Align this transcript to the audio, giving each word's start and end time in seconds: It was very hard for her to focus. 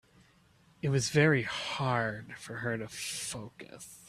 It 0.81 0.89
was 0.89 1.09
very 1.09 1.43
hard 1.43 2.33
for 2.37 2.55
her 2.57 2.75
to 2.75 2.87
focus. 2.87 3.99